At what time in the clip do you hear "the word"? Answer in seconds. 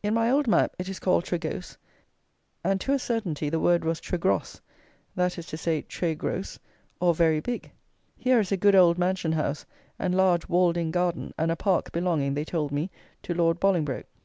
3.50-3.84